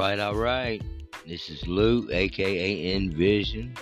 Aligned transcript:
Right, 0.00 0.18
all 0.18 0.34
right. 0.34 0.82
This 1.26 1.50
is 1.50 1.66
Lou, 1.68 2.08
aka 2.10 2.94
Envision, 2.94 3.74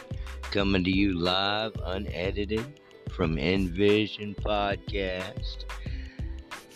coming 0.51 0.83
to 0.83 0.91
you 0.91 1.17
live, 1.17 1.71
unedited 1.85 2.81
from 3.13 3.39
Envision 3.39 4.35
Podcast. 4.35 5.65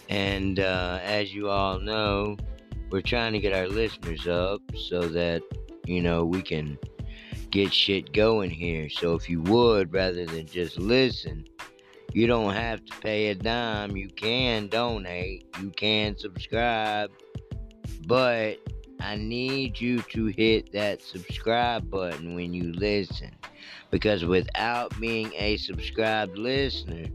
And 0.08 0.60
uh, 0.60 1.00
as 1.02 1.34
you 1.34 1.50
all 1.50 1.80
know, 1.80 2.36
we're 2.90 3.00
trying 3.02 3.32
to 3.32 3.40
get 3.40 3.52
our 3.52 3.66
listeners 3.66 4.28
up 4.28 4.60
so 4.76 5.08
that, 5.08 5.42
you 5.86 6.02
know, 6.02 6.24
we 6.24 6.40
can 6.40 6.78
get 7.50 7.74
shit 7.74 8.12
going 8.12 8.50
here. 8.50 8.88
So 8.88 9.16
if 9.16 9.28
you 9.28 9.42
would, 9.42 9.92
rather 9.92 10.24
than 10.24 10.46
just 10.46 10.78
listen, 10.78 11.48
you 12.12 12.28
don't 12.28 12.54
have 12.54 12.84
to 12.84 12.96
pay 13.00 13.30
a 13.30 13.34
dime. 13.34 13.96
You 13.96 14.08
can 14.08 14.68
donate, 14.68 15.52
you 15.60 15.70
can 15.70 16.16
subscribe, 16.16 17.10
but 18.06 18.60
I 19.02 19.16
need 19.16 19.80
you 19.80 20.00
to 20.02 20.26
hit 20.26 20.72
that 20.72 21.02
subscribe 21.02 21.90
button 21.90 22.34
when 22.34 22.54
you 22.54 22.72
listen. 22.72 23.30
Because 23.90 24.24
without 24.24 24.98
being 25.00 25.32
a 25.34 25.56
subscribed 25.56 26.38
listener, 26.38 27.06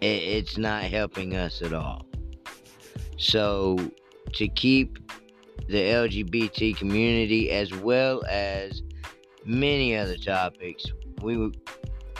it's 0.00 0.56
not 0.56 0.84
helping 0.84 1.36
us 1.36 1.62
at 1.62 1.72
all. 1.72 2.06
So, 3.18 3.78
to 4.34 4.48
keep 4.48 4.98
the 5.68 5.78
LGBT 5.78 6.76
community 6.76 7.50
as 7.50 7.72
well 7.72 8.22
as 8.28 8.82
many 9.44 9.96
other 9.96 10.16
topics, 10.16 10.84
we 11.22 11.52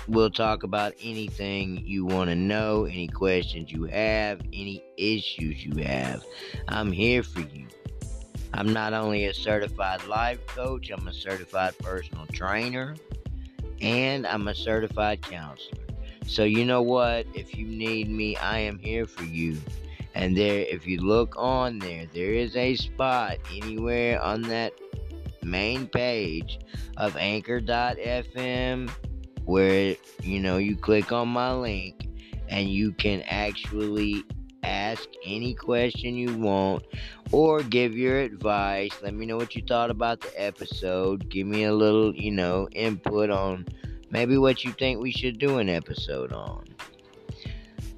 will 0.08 0.31
talk 0.31 0.62
about 0.62 0.94
anything 1.03 1.83
you 1.84 2.06
want 2.06 2.31
to 2.31 2.36
know, 2.36 2.84
any 2.84 3.08
questions 3.08 3.70
you 3.70 3.84
have, 3.84 4.41
any 4.53 4.83
issues 4.97 5.64
you 5.64 5.83
have. 5.83 6.25
I'm 6.69 6.92
here 6.92 7.22
for 7.22 7.41
you. 7.41 7.66
I'm 8.52 8.72
not 8.72 8.92
only 8.92 9.27
a 9.27 9.34
certified 9.34 10.06
life 10.06 10.44
coach, 10.47 10.91
I'm 10.91 11.06
a 11.08 11.12
certified 11.12 11.77
personal 11.78 12.27
trainer, 12.33 12.97
and 13.80 14.27
I'm 14.27 14.48
a 14.48 14.55
certified 14.55 15.22
counselor. 15.22 15.83
So 16.27 16.44
you 16.44 16.64
know 16.64 16.83
what? 16.83 17.27
If 17.34 17.56
you 17.56 17.66
need 17.66 18.11
me, 18.11 18.36
I 18.36 18.58
am 18.58 18.78
here 18.78 19.06
for 19.06 19.25
you. 19.25 19.56
And 20.14 20.36
there 20.36 20.61
if 20.61 20.86
you 20.86 21.00
look 21.00 21.34
on 21.36 21.78
there, 21.78 22.06
there 22.12 22.33
is 22.33 22.56
a 22.56 22.75
spot 22.75 23.38
anywhere 23.55 24.20
on 24.20 24.42
that 24.42 24.72
main 25.42 25.86
page 25.86 26.58
of 26.97 27.16
anchor.fm 27.16 28.91
where 29.44 29.94
you 30.22 30.41
know 30.41 30.56
you 30.56 30.77
click 30.77 31.12
on 31.12 31.28
my 31.28 31.53
link 31.53 32.08
and 32.48 32.69
you 32.69 32.92
can 32.92 33.22
actually 33.22 34.25
ask 34.67 35.09
any 35.25 35.55
question 35.55 36.17
you 36.17 36.36
want 36.36 36.84
or 37.33 37.62
give 37.62 37.97
your 37.97 38.19
advice. 38.19 38.91
Let 39.03 39.14
me 39.14 39.27
know 39.27 39.36
what 39.36 39.55
you 39.55 39.62
thought 39.62 39.91
about 39.91 40.20
the 40.20 40.33
episode. 40.36 41.28
Give 41.28 41.47
me 41.47 41.64
a 41.64 41.72
little, 41.72 42.14
you 42.14 42.33
know, 42.33 42.69
input 42.72 43.31
on 43.31 43.67
maybe 44.11 44.37
what 44.39 44.64
you 44.64 44.72
think 44.72 45.00
we 45.00 45.12
should 45.12 45.39
do 45.39 45.59
an 45.59 45.69
episode 45.69 46.33
on. 46.33 46.64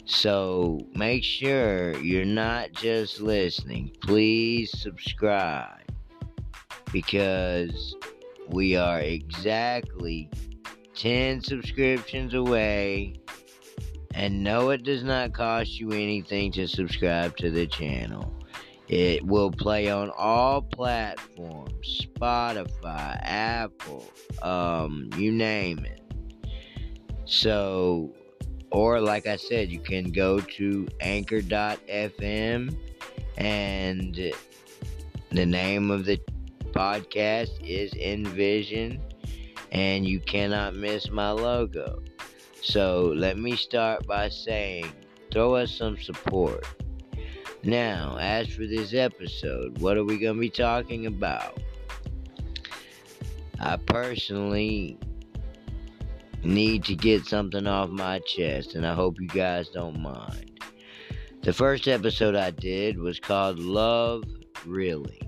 So 0.04 0.80
make 0.94 1.22
sure 1.22 1.98
you're 1.98 2.24
not 2.24 2.72
just 2.72 3.20
listening. 3.20 3.92
Please 4.00 4.70
subscribe 4.70 5.82
because 6.92 7.94
we 8.48 8.74
are 8.76 9.00
exactly 9.00 10.30
10 10.94 11.42
subscriptions 11.42 12.34
away 12.34 13.17
and 14.14 14.42
no, 14.42 14.70
it 14.70 14.82
does 14.82 15.02
not 15.02 15.32
cost 15.32 15.78
you 15.78 15.92
anything 15.92 16.52
to 16.52 16.66
subscribe 16.66 17.36
to 17.38 17.50
the 17.50 17.66
channel. 17.66 18.32
It 18.88 19.24
will 19.24 19.50
play 19.50 19.90
on 19.90 20.10
all 20.16 20.62
platforms 20.62 22.06
Spotify, 22.16 23.18
Apple, 23.22 24.10
um, 24.42 25.10
you 25.16 25.30
name 25.30 25.84
it. 25.84 26.00
So, 27.26 28.14
or 28.70 29.00
like 29.00 29.26
I 29.26 29.36
said, 29.36 29.70
you 29.70 29.80
can 29.80 30.10
go 30.10 30.40
to 30.40 30.88
anchor.fm 31.00 32.76
and 33.36 34.32
the 35.30 35.46
name 35.46 35.90
of 35.90 36.06
the 36.06 36.18
podcast 36.72 37.50
is 37.62 37.92
Envision, 37.94 39.00
and 39.70 40.06
you 40.06 40.20
cannot 40.20 40.74
miss 40.74 41.10
my 41.10 41.30
logo. 41.30 42.02
So 42.70 43.14
let 43.16 43.38
me 43.38 43.56
start 43.56 44.06
by 44.06 44.28
saying 44.28 44.92
throw 45.32 45.54
us 45.54 45.74
some 45.74 45.98
support. 45.98 46.66
Now, 47.64 48.18
as 48.20 48.48
for 48.48 48.66
this 48.66 48.92
episode, 48.92 49.78
what 49.78 49.96
are 49.96 50.04
we 50.04 50.18
going 50.18 50.34
to 50.34 50.40
be 50.40 50.50
talking 50.50 51.06
about? 51.06 51.58
I 53.58 53.78
personally 53.78 54.98
need 56.44 56.84
to 56.84 56.94
get 56.94 57.24
something 57.24 57.66
off 57.66 57.88
my 57.88 58.18
chest, 58.20 58.74
and 58.74 58.86
I 58.86 58.92
hope 58.92 59.18
you 59.18 59.28
guys 59.28 59.70
don't 59.70 59.98
mind. 59.98 60.60
The 61.40 61.54
first 61.54 61.88
episode 61.88 62.34
I 62.34 62.50
did 62.50 62.98
was 62.98 63.18
called 63.18 63.58
Love 63.58 64.24
Really. 64.66 65.22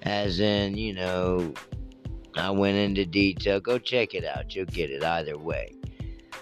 As 0.00 0.40
in, 0.40 0.78
you 0.78 0.94
know, 0.94 1.52
I 2.34 2.50
went 2.50 2.78
into 2.78 3.04
detail. 3.04 3.60
Go 3.60 3.78
check 3.78 4.14
it 4.14 4.24
out. 4.24 4.54
You'll 4.54 4.64
get 4.64 4.88
it 4.88 5.04
either 5.04 5.36
way. 5.36 5.75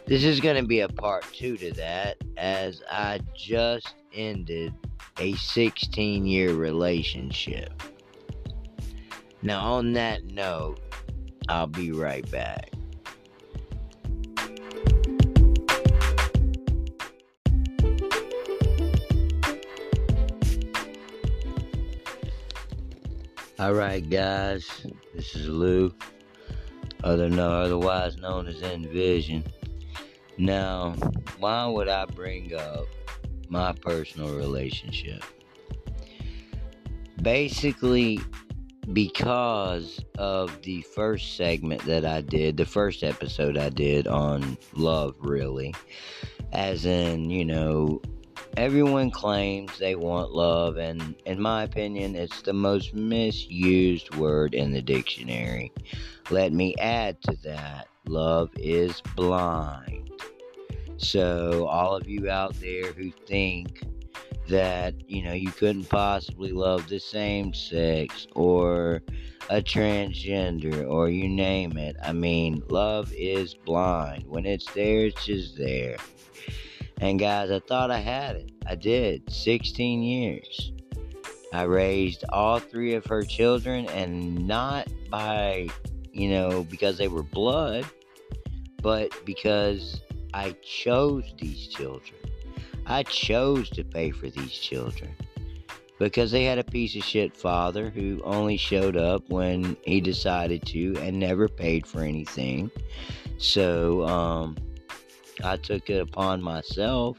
This 0.07 0.23
is 0.23 0.39
going 0.39 0.57
to 0.57 0.69
be 0.69 0.81
a 0.81 0.89
part 0.89 1.25
two 1.33 1.57
to 1.57 1.73
that, 1.73 2.19
as 2.37 2.83
I 2.91 3.21
just 3.35 3.95
ended 4.13 4.75
a 5.19 5.33
16 5.35 6.27
year 6.27 6.53
relationship. 6.53 7.73
Now, 9.41 9.61
on 9.65 9.95
that 9.95 10.25
note, 10.27 10.79
I'll 11.49 11.67
be 11.67 11.91
right 11.91 12.31
back. 12.31 12.71
Alright, 23.59 24.11
guys, 24.11 24.87
this 25.15 25.35
is 25.35 25.49
Lou, 25.49 25.95
other 27.03 27.31
no, 27.31 27.51
otherwise 27.53 28.19
known 28.19 28.49
as 28.49 28.61
Envision. 28.61 29.43
Now, 30.37 30.95
why 31.39 31.67
would 31.67 31.89
I 31.89 32.06
bring 32.06 32.55
up 32.55 32.87
my 33.49 33.72
personal 33.72 34.37
relationship? 34.37 35.22
Basically, 37.22 38.21
because 38.93 40.05
of 40.19 40.61
the 40.62 40.83
first 40.83 41.37
segment 41.37 41.84
that 41.87 42.05
I 42.05 42.21
did, 42.21 42.56
the 42.56 42.67
first 42.67 43.03
episode 43.03 43.56
I 43.56 43.71
did 43.71 44.06
on 44.06 44.59
love, 44.75 45.15
really. 45.21 45.75
As 46.53 46.84
in, 46.84 47.31
you 47.31 47.44
know, 47.44 48.03
everyone 48.56 49.11
claims 49.11 49.78
they 49.78 49.94
want 49.94 50.33
love, 50.33 50.77
and 50.77 51.15
in 51.25 51.41
my 51.41 51.62
opinion, 51.62 52.15
it's 52.15 52.43
the 52.43 52.53
most 52.53 52.94
misused 52.94 54.15
word 54.17 54.55
in 54.55 54.73
the 54.73 54.83
dictionary. 54.83 55.73
Let 56.31 56.53
me 56.53 56.75
add 56.81 57.23
to 57.23 57.37
that 57.44 57.89
love 58.06 58.50
is 58.56 59.00
blind. 59.17 60.11
So, 60.97 61.66
all 61.66 61.97
of 61.97 62.09
you 62.09 62.31
out 62.31 62.55
there 62.60 62.93
who 62.93 63.10
think 63.27 63.82
that, 64.49 64.94
you 65.08 65.23
know, 65.23 65.32
you 65.32 65.50
couldn't 65.50 65.88
possibly 65.88 66.52
love 66.52 66.88
the 66.88 67.00
same 67.00 67.52
sex 67.52 68.26
or 68.35 69.02
a 69.50 69.61
transgender 69.61 70.88
or 70.88 71.08
you 71.08 71.29
name 71.29 71.76
it, 71.76 71.96
I 72.02 72.12
mean, 72.12 72.62
love 72.69 73.12
is 73.17 73.55
blind. 73.55 74.25
When 74.26 74.46
it's 74.46 74.70
there, 74.73 75.06
it's 75.06 75.25
just 75.25 75.56
there. 75.56 75.96
And, 77.00 77.19
guys, 77.19 77.50
I 77.50 77.58
thought 77.61 77.90
I 77.90 77.99
had 77.99 78.37
it. 78.37 78.52
I 78.67 78.76
did. 78.76 79.31
16 79.31 80.02
years. 80.02 80.73
I 81.52 81.62
raised 81.62 82.25
all 82.31 82.58
three 82.58 82.94
of 82.94 83.05
her 83.06 83.23
children, 83.23 83.87
and 83.90 84.47
not 84.47 84.88
by, 85.11 85.69
you 86.12 86.29
know, 86.31 86.64
because 86.64 86.99
they 86.99 87.08
were 87.08 87.23
blood, 87.23 87.85
but 88.82 89.12
because 89.25 90.00
I 90.35 90.57
chose 90.63 91.33
these 91.39 91.69
children. 91.69 92.19
I 92.87 93.05
chose 93.05 93.71
to 93.71 93.85
pay 93.85 94.11
for 94.11 94.29
these 94.29 94.51
children 94.51 95.15
because 96.01 96.33
they 96.33 96.43
had 96.43 96.59
a 96.59 96.65
piece 96.65 96.97
of 96.97 97.05
shit 97.05 97.37
father 97.37 97.89
who 97.89 98.21
only 98.25 98.57
showed 98.57 98.97
up 98.97 99.23
when 99.29 99.77
he 99.83 100.01
decided 100.01 100.67
to 100.67 100.97
and 100.99 101.21
never 101.21 101.49
paid 101.49 101.87
for 101.87 102.01
anything. 102.01 102.73
So 103.39 104.05
um, 104.09 104.57
I 105.45 105.57
took 105.57 105.89
it 105.89 106.01
upon 106.01 106.43
myself 106.43 107.17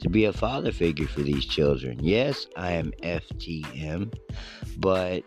to 0.00 0.08
be 0.08 0.24
a 0.24 0.32
father 0.32 0.72
figure 0.72 1.06
for 1.06 1.20
these 1.20 1.44
children. 1.44 2.00
Yes, 2.02 2.48
I 2.56 2.72
am 2.72 2.90
FTM, 3.04 4.12
but 4.78 5.22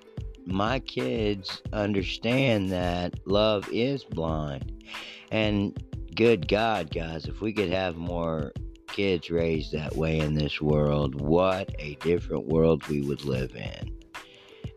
my 0.45 0.79
kids 0.79 1.61
understand 1.71 2.69
that 2.71 3.25
love 3.25 3.69
is 3.71 4.03
blind. 4.03 4.83
And 5.31 5.81
good 6.15 6.47
God, 6.47 6.91
guys, 6.93 7.25
if 7.25 7.41
we 7.41 7.53
could 7.53 7.69
have 7.69 7.95
more 7.95 8.51
kids 8.87 9.29
raised 9.29 9.71
that 9.73 9.95
way 9.95 10.19
in 10.19 10.33
this 10.35 10.61
world, 10.61 11.19
what 11.19 11.69
a 11.79 11.95
different 11.95 12.47
world 12.47 12.87
we 12.87 13.01
would 13.01 13.25
live 13.25 13.55
in. 13.55 13.91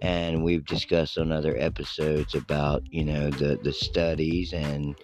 and 0.03 0.44
we've 0.44 0.65
discussed 0.67 1.19
on 1.19 1.33
other 1.33 1.56
episodes 1.59 2.35
about 2.35 2.83
you 2.91 3.05
know 3.05 3.31
the 3.31 3.59
the 3.62 3.73
studies 3.73 4.53
and 4.53 4.94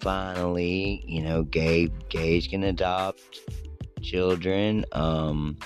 finally 0.00 1.02
you 1.06 1.22
know 1.22 1.42
gay 1.44 1.88
gays 2.10 2.46
can 2.46 2.64
adopt 2.64 3.40
children 4.02 4.84
um 4.92 5.56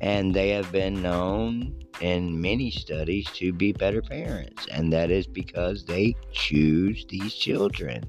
and 0.00 0.34
they 0.34 0.50
have 0.50 0.70
been 0.72 1.02
known 1.02 1.74
in 2.00 2.40
many 2.40 2.70
studies 2.70 3.26
to 3.32 3.52
be 3.52 3.72
better 3.72 4.02
parents 4.02 4.66
and 4.70 4.92
that 4.92 5.10
is 5.10 5.26
because 5.26 5.84
they 5.86 6.14
choose 6.32 7.04
these 7.08 7.34
children 7.34 8.04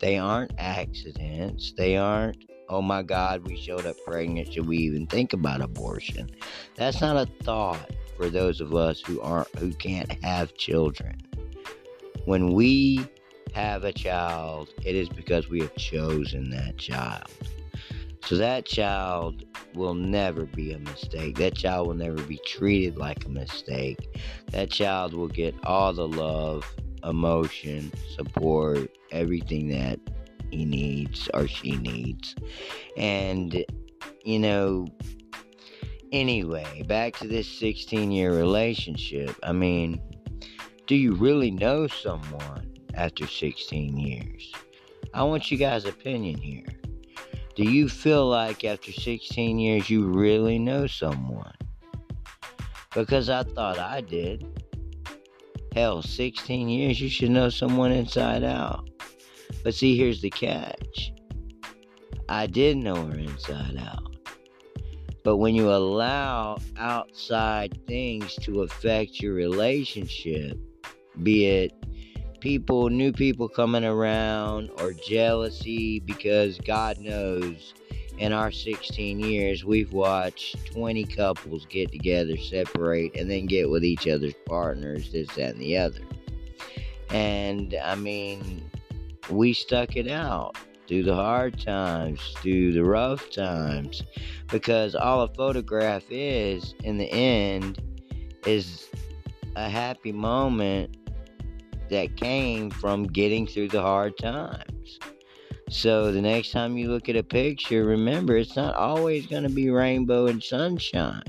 they 0.00 0.18
aren't 0.18 0.52
accidents 0.58 1.72
they 1.76 1.96
aren't 1.96 2.44
oh 2.68 2.82
my 2.82 3.02
god 3.02 3.46
we 3.46 3.56
showed 3.56 3.86
up 3.86 3.96
pregnant 4.06 4.52
should 4.52 4.66
we 4.66 4.76
even 4.78 5.06
think 5.06 5.32
about 5.32 5.60
abortion 5.60 6.30
that's 6.76 7.00
not 7.00 7.16
a 7.16 7.26
thought 7.42 7.90
for 8.18 8.28
those 8.28 8.60
of 8.60 8.74
us 8.74 9.00
who 9.00 9.20
aren't 9.20 9.54
who 9.58 9.72
can't 9.72 10.12
have 10.24 10.54
children. 10.56 11.16
When 12.26 12.52
we 12.52 13.06
have 13.54 13.84
a 13.84 13.92
child, 13.92 14.68
it 14.84 14.94
is 14.94 15.08
because 15.08 15.48
we 15.48 15.60
have 15.60 15.74
chosen 15.76 16.50
that 16.50 16.76
child. 16.76 17.30
So 18.24 18.36
that 18.36 18.66
child 18.66 19.44
will 19.74 19.94
never 19.94 20.44
be 20.44 20.72
a 20.72 20.78
mistake. 20.80 21.36
That 21.36 21.54
child 21.54 21.86
will 21.86 21.94
never 21.94 22.20
be 22.22 22.38
treated 22.44 22.98
like 22.98 23.24
a 23.24 23.30
mistake. 23.30 24.06
That 24.50 24.70
child 24.70 25.14
will 25.14 25.28
get 25.28 25.54
all 25.64 25.94
the 25.94 26.08
love, 26.08 26.66
emotion, 27.04 27.92
support, 28.16 28.90
everything 29.12 29.68
that 29.68 29.98
he 30.50 30.64
needs 30.64 31.28
or 31.34 31.46
she 31.46 31.72
needs. 31.72 32.34
And, 32.96 33.64
you 34.24 34.38
know, 34.38 34.86
Anyway, 36.10 36.82
back 36.86 37.14
to 37.18 37.28
this 37.28 37.46
16 37.58 38.10
year 38.10 38.34
relationship. 38.34 39.36
I 39.42 39.52
mean, 39.52 40.00
do 40.86 40.94
you 40.94 41.14
really 41.14 41.50
know 41.50 41.86
someone 41.86 42.72
after 42.94 43.26
16 43.26 43.98
years? 43.98 44.52
I 45.12 45.22
want 45.24 45.50
you 45.50 45.58
guys' 45.58 45.84
opinion 45.84 46.40
here. 46.40 46.64
Do 47.56 47.64
you 47.64 47.90
feel 47.90 48.26
like 48.26 48.64
after 48.64 48.90
16 48.90 49.58
years 49.58 49.90
you 49.90 50.06
really 50.06 50.58
know 50.58 50.86
someone? 50.86 51.54
Because 52.94 53.28
I 53.28 53.42
thought 53.42 53.78
I 53.78 54.00
did. 54.00 54.46
Hell, 55.74 56.02
16 56.02 56.68
years 56.68 57.00
you 57.00 57.08
should 57.08 57.30
know 57.30 57.48
someone 57.50 57.92
inside 57.92 58.44
out. 58.44 58.88
But 59.62 59.74
see, 59.74 59.96
here's 59.96 60.20
the 60.20 60.30
catch 60.30 61.12
I 62.28 62.46
did 62.46 62.76
know 62.76 63.06
her 63.06 63.18
inside 63.18 63.76
out. 63.78 64.16
But 65.24 65.36
when 65.36 65.54
you 65.54 65.70
allow 65.70 66.58
outside 66.78 67.78
things 67.86 68.34
to 68.36 68.62
affect 68.62 69.20
your 69.20 69.34
relationship, 69.34 70.58
be 71.22 71.46
it 71.46 71.72
people, 72.40 72.88
new 72.88 73.12
people 73.12 73.48
coming 73.48 73.84
around, 73.84 74.70
or 74.78 74.92
jealousy, 74.92 76.00
because 76.00 76.58
God 76.58 76.98
knows 76.98 77.74
in 78.18 78.32
our 78.32 78.50
16 78.50 79.20
years, 79.20 79.64
we've 79.64 79.92
watched 79.92 80.72
20 80.72 81.04
couples 81.04 81.66
get 81.66 81.92
together, 81.92 82.36
separate, 82.36 83.14
and 83.16 83.30
then 83.30 83.46
get 83.46 83.70
with 83.70 83.84
each 83.84 84.08
other's 84.08 84.34
partners, 84.46 85.12
this, 85.12 85.28
that, 85.36 85.50
and 85.50 85.60
the 85.60 85.76
other. 85.76 86.00
And 87.10 87.76
I 87.82 87.94
mean, 87.94 88.68
we 89.30 89.52
stuck 89.52 89.96
it 89.96 90.08
out 90.08 90.56
through 90.88 91.04
the 91.04 91.14
hard 91.14 91.60
times, 91.60 92.20
through 92.38 92.72
the 92.72 92.84
rough 92.84 93.30
times, 93.30 94.02
because 94.48 94.94
all 94.94 95.22
a 95.22 95.28
photograph 95.34 96.04
is, 96.10 96.74
in 96.82 96.98
the 96.98 97.10
end, 97.12 97.80
is 98.46 98.88
a 99.54 99.68
happy 99.68 100.12
moment 100.12 100.96
that 101.90 102.16
came 102.16 102.70
from 102.70 103.04
getting 103.04 103.46
through 103.46 103.68
the 103.68 103.80
hard 103.80 104.16
times. 104.18 104.98
So 105.70 106.12
the 106.12 106.22
next 106.22 106.52
time 106.52 106.78
you 106.78 106.90
look 106.90 107.08
at 107.08 107.16
a 107.16 107.22
picture, 107.22 107.84
remember 107.84 108.36
it's 108.36 108.56
not 108.56 108.74
always 108.74 109.26
going 109.26 109.42
to 109.42 109.50
be 109.50 109.68
rainbow 109.68 110.26
and 110.26 110.42
sunshine. 110.42 111.22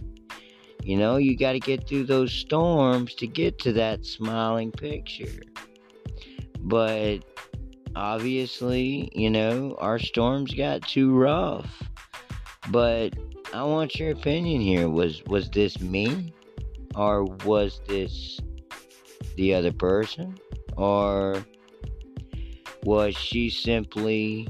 You 0.82 0.98
know, 0.98 1.18
you 1.18 1.38
got 1.38 1.54
to 1.54 1.60
get 1.60 1.88
through 1.88 2.06
those 2.06 2.32
storms 2.32 3.14
to 3.16 3.28
get 3.28 3.60
to 3.60 3.74
that 3.74 4.06
smiling 4.06 4.72
picture. 4.72 5.42
But 6.62 7.20
obviously, 7.96 9.12
you 9.14 9.30
know, 9.30 9.76
our 9.80 10.00
storms 10.00 10.54
got 10.54 10.84
too 10.84 11.16
rough. 11.16 11.84
But 12.70 13.14
I 13.54 13.64
want 13.64 14.00
your 14.00 14.12
opinion 14.12 14.62
here. 14.62 14.90
Was 14.90 15.22
was 15.26 15.50
this 15.50 15.80
me? 15.82 16.34
Or 16.96 17.26
was 17.46 17.82
this 17.88 18.40
the 19.36 19.54
other 19.54 19.72
person? 19.72 20.38
Or 20.78 21.46
was 22.84 23.16
she 23.16 23.50
simply 23.50 24.48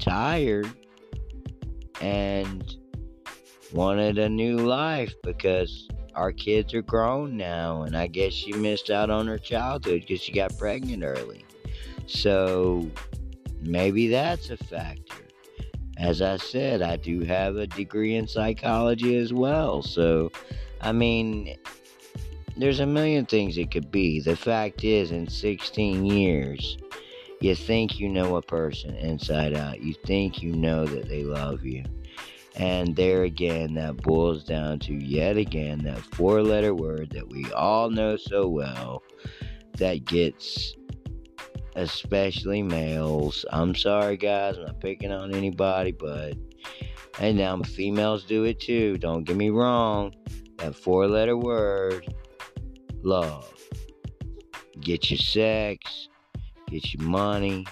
tired 0.00 0.68
and 2.00 2.76
wanted 3.72 4.18
a 4.18 4.28
new 4.28 4.56
life 4.58 5.14
because 5.22 5.88
our 6.14 6.32
kids 6.32 6.74
are 6.74 6.82
grown 6.82 7.36
now 7.36 7.82
and 7.82 7.96
I 7.96 8.06
guess 8.06 8.32
she 8.32 8.52
missed 8.52 8.90
out 8.90 9.10
on 9.10 9.26
her 9.26 9.38
childhood 9.38 10.02
because 10.02 10.20
she 10.20 10.32
got 10.32 10.56
pregnant 10.58 11.02
early. 11.04 11.44
So 12.06 12.90
maybe 13.60 14.08
that's 14.08 14.50
a 14.50 14.56
factor. 14.56 15.16
As 15.98 16.20
I 16.20 16.36
said, 16.36 16.82
I 16.82 16.96
do 16.96 17.20
have 17.20 17.56
a 17.56 17.66
degree 17.66 18.16
in 18.16 18.26
psychology 18.26 19.16
as 19.16 19.32
well. 19.32 19.82
So, 19.82 20.32
I 20.80 20.90
mean, 20.92 21.56
there's 22.56 22.80
a 22.80 22.86
million 22.86 23.26
things 23.26 23.58
it 23.58 23.70
could 23.70 23.90
be. 23.90 24.20
The 24.20 24.36
fact 24.36 24.84
is, 24.84 25.10
in 25.10 25.28
16 25.28 26.04
years, 26.04 26.76
you 27.40 27.54
think 27.54 27.98
you 27.98 28.08
know 28.08 28.36
a 28.36 28.42
person 28.42 28.94
inside 28.94 29.54
out. 29.54 29.80
You 29.80 29.94
think 30.06 30.42
you 30.42 30.52
know 30.52 30.86
that 30.86 31.08
they 31.08 31.24
love 31.24 31.64
you. 31.64 31.84
And 32.56 32.94
there 32.94 33.24
again, 33.24 33.74
that 33.74 33.96
boils 33.96 34.44
down 34.44 34.78
to 34.80 34.94
yet 34.94 35.36
again 35.36 35.78
that 35.84 35.98
four 35.98 36.42
letter 36.42 36.74
word 36.74 37.10
that 37.10 37.28
we 37.28 37.50
all 37.52 37.88
know 37.88 38.16
so 38.16 38.48
well 38.48 39.02
that 39.78 40.04
gets 40.04 40.74
especially 41.76 42.62
males. 42.62 43.44
I'm 43.50 43.74
sorry, 43.74 44.16
guys, 44.16 44.58
I'm 44.58 44.66
not 44.66 44.80
picking 44.80 45.10
on 45.10 45.34
anybody, 45.34 45.92
but 45.92 46.34
and 47.18 47.36
now 47.38 47.60
females 47.62 48.24
do 48.24 48.44
it 48.44 48.60
too. 48.60 48.98
Don't 48.98 49.24
get 49.24 49.36
me 49.36 49.50
wrong. 49.50 50.14
That 50.58 50.76
four 50.76 51.08
letter 51.08 51.36
word, 51.36 52.14
love. 53.04 53.52
Get 54.80 55.10
your 55.10 55.18
sex, 55.18 56.08
get 56.68 56.94
your 56.94 57.06
money, 57.06 57.66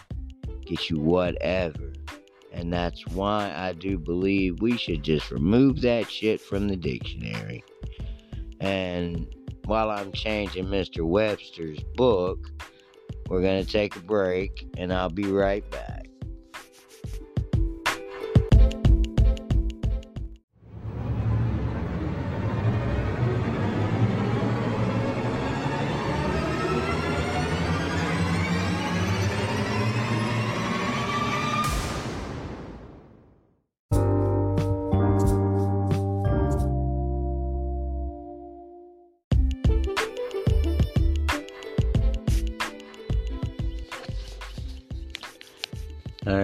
get 0.67 0.91
you 0.91 0.99
whatever. 1.01 1.93
And 2.53 2.73
that's 2.73 3.07
why 3.09 3.53
I 3.57 3.73
do 3.73 3.99
believe 3.99 4.61
we 4.61 4.77
should 4.77 5.03
just 5.03 5.31
remove 5.31 5.81
that 5.83 6.11
shit 6.11 6.41
from 6.41 6.69
the 6.69 6.77
dictionary. 6.77 7.65
And 8.61 9.27
while 9.65 9.91
I'm 9.91 10.13
changing 10.13 10.67
Mr. 10.67 11.07
Webster's 11.07 11.81
book, 11.95 12.51
we're 13.29 13.41
going 13.41 13.65
to 13.65 13.71
take 13.71 13.95
a 13.95 14.01
break, 14.01 14.69
and 14.77 14.93
I'll 14.93 15.09
be 15.09 15.31
right 15.31 15.69
back. 15.71 16.10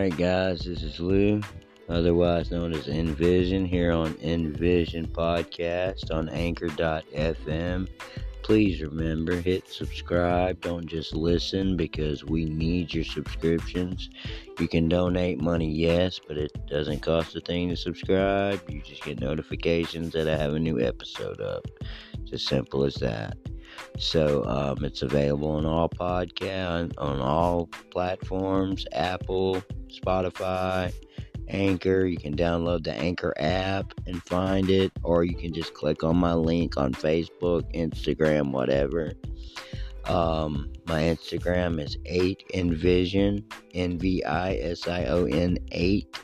Alright, 0.06 0.20
guys, 0.20 0.60
this 0.60 0.84
is 0.84 1.00
Lou, 1.00 1.40
otherwise 1.88 2.52
known 2.52 2.72
as 2.72 2.86
Envision, 2.86 3.64
here 3.64 3.90
on 3.90 4.16
Envision 4.22 5.08
Podcast 5.08 6.14
on 6.14 6.28
Anchor.fm. 6.28 7.88
Please 8.40 8.80
remember, 8.82 9.34
hit 9.34 9.66
subscribe. 9.66 10.60
Don't 10.60 10.86
just 10.86 11.12
listen 11.12 11.76
because 11.76 12.24
we 12.24 12.44
need 12.44 12.94
your 12.94 13.02
subscriptions. 13.02 14.08
You 14.60 14.68
can 14.68 14.88
donate 14.88 15.40
money, 15.40 15.72
yes, 15.72 16.20
but 16.24 16.36
it 16.36 16.52
doesn't 16.68 17.00
cost 17.00 17.34
a 17.34 17.40
thing 17.40 17.70
to 17.70 17.76
subscribe. 17.76 18.60
You 18.70 18.82
just 18.82 19.02
get 19.02 19.18
notifications 19.18 20.12
that 20.12 20.28
I 20.28 20.36
have 20.36 20.54
a 20.54 20.60
new 20.60 20.80
episode 20.80 21.40
up. 21.40 21.66
It's 22.22 22.32
as 22.32 22.46
simple 22.46 22.84
as 22.84 22.94
that. 22.96 23.36
So 23.98 24.44
um, 24.44 24.84
it's 24.84 25.02
available 25.02 25.50
on 25.52 25.66
all 25.66 25.88
podcast 25.88 26.92
on 26.98 27.20
all 27.20 27.66
platforms: 27.90 28.86
Apple, 28.92 29.62
Spotify, 29.88 30.92
Anchor. 31.48 32.06
You 32.06 32.18
can 32.18 32.36
download 32.36 32.84
the 32.84 32.92
Anchor 32.92 33.34
app 33.38 33.94
and 34.06 34.22
find 34.24 34.70
it, 34.70 34.92
or 35.02 35.24
you 35.24 35.34
can 35.34 35.52
just 35.52 35.74
click 35.74 36.04
on 36.04 36.16
my 36.16 36.34
link 36.34 36.76
on 36.76 36.92
Facebook, 36.92 37.62
Instagram, 37.74 38.52
whatever. 38.52 39.12
Um, 40.04 40.72
my 40.86 41.02
Instagram 41.02 41.80
is 41.80 41.96
8envision, 42.08 43.42
N 43.74 43.98
V 43.98 44.22
I 44.24 44.54
S 44.56 44.86
I 44.86 45.06
O 45.06 45.24
N 45.24 45.58
8. 45.72 46.18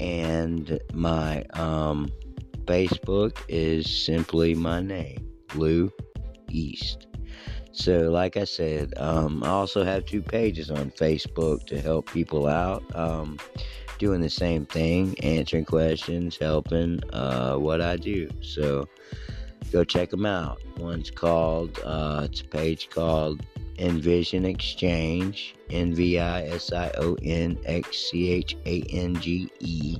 And 0.00 0.78
my 0.92 1.44
um, 1.54 2.10
Facebook 2.64 3.38
is 3.48 4.04
simply 4.04 4.54
my 4.54 4.80
name, 4.80 5.30
Lou 5.54 5.90
East. 6.54 7.06
So, 7.72 8.10
like 8.10 8.36
I 8.36 8.44
said, 8.44 8.94
um, 8.98 9.42
I 9.42 9.48
also 9.48 9.84
have 9.84 10.06
two 10.06 10.22
pages 10.22 10.70
on 10.70 10.92
Facebook 10.92 11.66
to 11.66 11.80
help 11.80 12.10
people 12.10 12.46
out. 12.46 12.84
Um, 12.94 13.38
doing 13.98 14.20
the 14.20 14.30
same 14.30 14.66
thing, 14.66 15.18
answering 15.20 15.64
questions, 15.64 16.36
helping 16.36 17.00
uh, 17.12 17.56
what 17.56 17.80
I 17.80 17.96
do. 17.96 18.30
So, 18.42 18.88
go 19.72 19.82
check 19.82 20.10
them 20.10 20.24
out. 20.24 20.60
One's 20.78 21.10
called, 21.10 21.80
uh, 21.84 22.22
it's 22.24 22.42
a 22.42 22.44
page 22.44 22.90
called 22.90 23.44
Envision 23.78 24.44
Exchange, 24.44 25.56
N 25.70 25.94
V 25.94 26.18
I 26.18 26.44
S 26.44 26.72
I 26.72 26.92
O 26.98 27.16
N 27.22 27.58
X 27.64 28.10
C 28.10 28.30
H 28.30 28.56
A 28.66 28.82
N 28.82 29.16
G 29.16 29.50
E. 29.58 29.98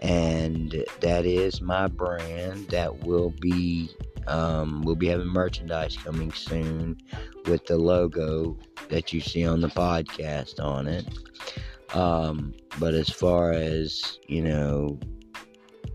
And 0.00 0.84
that 1.00 1.24
is 1.24 1.62
my 1.62 1.86
brand 1.86 2.68
that 2.68 3.06
will 3.06 3.30
be 3.40 3.88
um, 4.26 4.82
we'll 4.82 4.94
be 4.94 5.08
having 5.08 5.26
merchandise 5.26 5.96
coming 5.96 6.32
soon 6.32 6.96
with 7.46 7.66
the 7.66 7.76
logo 7.76 8.58
that 8.88 9.12
you 9.12 9.20
see 9.20 9.46
on 9.46 9.60
the 9.60 9.68
podcast 9.68 10.62
on 10.62 10.86
it. 10.86 11.06
Um, 11.94 12.54
but 12.78 12.94
as 12.94 13.08
far 13.08 13.52
as 13.52 14.18
you 14.26 14.42
know, 14.42 14.98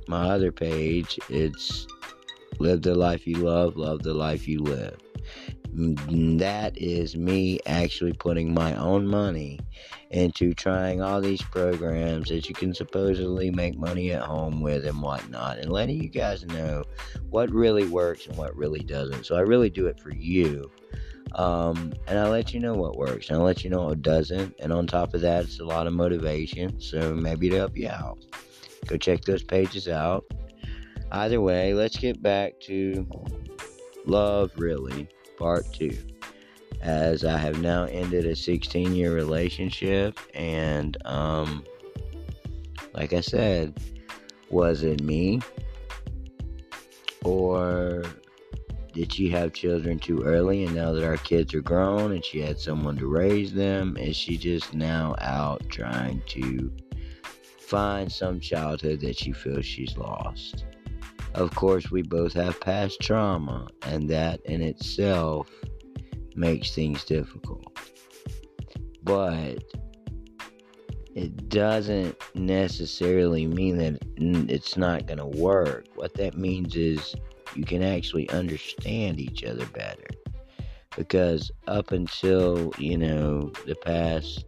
my 0.08 0.30
other 0.30 0.52
page, 0.52 1.20
it's 1.30 1.88
live 2.60 2.82
the 2.82 2.96
life 2.96 3.28
you 3.28 3.36
love, 3.36 3.78
love 3.78 4.04
the 4.04 4.14
life 4.14 4.48
you 4.48 4.60
live. 4.60 4.98
That 5.72 6.78
is 6.78 7.16
me 7.16 7.60
actually 7.66 8.14
putting 8.14 8.54
my 8.54 8.76
own 8.76 9.08
money 9.08 9.60
into 10.10 10.54
trying 10.54 11.02
all 11.02 11.22
these 11.22 11.42
programs 11.42 12.30
that 12.30 12.50
you 12.50 12.56
can 12.56 12.74
supposedly 12.74 13.52
make 13.52 13.78
money 13.78 14.12
at 14.12 14.24
home 14.24 14.62
with 14.62 14.86
and 14.86 15.02
whatnot, 15.02 15.60
and 15.60 15.72
letting 15.72 16.02
you 16.02 16.10
guys 16.10 16.46
know 16.46 16.84
what 17.30 17.52
really 17.52 17.86
works 17.86 18.26
and 18.26 18.36
what 18.36 18.56
really 18.56 18.80
doesn't. 18.80 19.26
So 19.26 19.36
I 19.36 19.42
really 19.42 19.70
do 19.70 19.86
it 19.86 20.00
for 20.00 20.12
you. 20.12 20.72
Um, 21.36 21.94
and 22.08 22.18
I 22.18 22.28
let 22.28 22.56
you 22.56 22.60
know 22.60 22.74
what 22.74 22.98
works, 22.98 23.30
and 23.30 23.38
I 23.38 23.42
let 23.42 23.64
you 23.64 23.70
know 23.70 23.86
what 23.86 24.02
doesn't. 24.02 24.56
And 24.60 24.74
on 24.74 24.88
top 24.88 25.14
of 25.14 25.22
that, 25.22 25.44
it's 25.44 25.60
a 25.60 25.66
lot 25.66 25.86
of 25.86 25.94
motivation. 25.94 26.82
So 26.82 27.14
maybe 27.14 27.50
to 27.52 27.58
help 27.58 27.78
you 27.78 27.90
out, 27.90 28.18
go 28.88 28.98
check 28.98 29.22
those 29.22 29.44
pages 29.44 29.88
out. 29.88 30.26
Either 31.12 31.40
way, 31.40 31.76
let's 31.76 31.98
get 31.98 32.22
back 32.24 32.60
to 32.62 33.08
love, 34.08 34.52
really, 34.58 35.08
part 35.40 35.66
two 35.74 35.98
as 36.82 37.26
I 37.26 37.38
have 37.38 37.60
now 37.62 37.84
ended 37.86 38.26
a 38.26 38.36
16 38.36 38.96
year 38.96 39.14
relationship. 39.14 40.20
And, 40.34 40.98
um, 41.06 41.64
like 42.94 43.14
I 43.14 43.22
said, 43.22 43.78
was 44.50 44.84
it 44.84 45.02
me? 45.02 45.42
Or 47.24 48.04
did 48.94 49.14
she 49.14 49.30
have 49.30 49.54
children 49.54 50.00
too 50.00 50.24
early 50.24 50.64
and 50.64 50.76
now 50.76 50.94
that 50.94 51.04
our 51.04 51.18
kids 51.18 51.54
are 51.54 51.62
grown 51.62 52.14
and 52.14 52.24
she 52.24 52.42
had 52.42 52.60
someone 52.60 52.98
to 52.98 53.08
raise 53.08 53.54
them? 53.54 53.98
Is 53.98 54.16
she 54.16 54.38
just 54.38 54.74
now 54.74 55.16
out 55.20 55.68
trying 55.70 56.22
to 56.28 56.72
find 57.60 58.12
some 58.12 58.40
childhood 58.40 59.02
that 59.02 59.18
she 59.18 59.32
feels 59.32 59.66
she's 59.66 59.98
lost? 59.98 60.66
Of 61.36 61.54
course, 61.56 61.92
we 61.92 62.02
both 62.02 62.34
have 62.34 62.60
past 62.60 63.00
trauma, 63.02 63.68
and 63.84 64.10
that 64.10 64.42
in 64.46 64.62
itself 64.62 65.50
makes 66.36 66.74
things 66.74 67.04
difficult. 67.04 67.78
But 69.04 69.64
it 71.16 71.50
doesn't 71.50 72.16
necessarily 72.36 73.46
mean 73.46 73.78
that 73.78 74.00
it's 74.18 74.78
not 74.78 75.06
going 75.08 75.18
to 75.20 75.26
work. 75.26 75.86
What 75.96 76.14
that 76.16 76.38
means 76.38 76.76
is 76.76 77.16
you 77.56 77.64
can 77.64 77.84
actually 77.84 78.30
understand 78.30 79.20
each 79.20 79.44
other 79.44 79.66
better. 79.68 80.08
Because 80.96 81.52
up 81.68 81.92
until, 81.92 82.72
you 82.78 82.98
know, 82.98 83.52
the 83.66 83.76
past, 83.76 84.46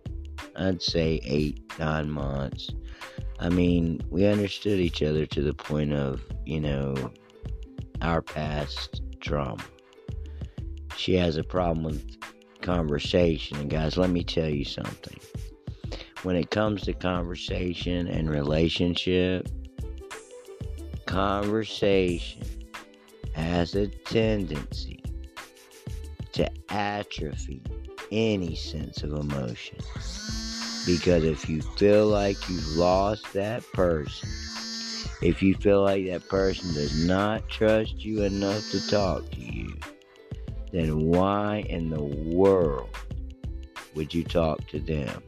I'd 0.56 0.82
say 0.82 1.20
eight, 1.24 1.62
nine 1.80 2.10
months, 2.10 2.70
I 3.42 3.50
mean, 3.50 4.00
we 4.10 4.26
understood 4.26 4.80
each 4.80 5.04
other 5.04 5.26
to 5.26 5.42
the 5.42 5.54
point 5.54 5.92
of, 5.92 6.22
you 6.46 6.62
know, 6.62 7.12
our 8.02 8.22
past 8.22 9.02
trauma 9.20 9.64
she 11.02 11.16
has 11.16 11.38
a 11.38 11.44
problem 11.44 11.84
with 11.84 12.18
conversation. 12.62 13.58
And 13.58 13.70
guys, 13.70 13.98
let 13.98 14.12
me 14.12 14.24
tell 14.24 14.50
you 14.50 14.64
something. 14.64 15.18
When 16.24 16.36
it 16.36 16.52
comes 16.52 16.84
to 16.84 16.94
conversation 16.94 18.08
and 18.08 18.30
relationship, 18.30 19.50
conversation 21.08 22.44
has 23.34 23.74
a 23.74 23.88
tendency 23.88 25.04
to 26.34 26.50
atrophy 26.70 27.64
any 28.12 28.56
sense 28.56 29.02
of 29.02 29.14
emotion. 29.14 29.80
Because 30.86 31.24
if 31.24 31.48
you 31.48 31.62
feel 31.62 32.08
like 32.08 32.50
you've 32.50 32.76
lost 32.76 33.34
that 33.34 33.64
person, 33.72 34.30
if 35.22 35.44
you 35.44 35.54
feel 35.56 35.84
like 35.84 36.08
that 36.08 36.28
person 36.28 36.74
does 36.74 37.06
not 37.06 37.48
trust 37.48 38.04
you 38.04 38.24
enough 38.24 38.70
to 38.72 38.88
talk 38.88 39.30
to 39.32 39.40
you, 39.40 39.78
then 40.72 41.08
why 41.08 41.64
in 41.70 41.90
the 41.90 42.04
world 42.04 42.90
would 43.94 44.14
you 44.14 44.24
talk 44.24 44.66
to 44.70 44.80
them? 44.80 45.22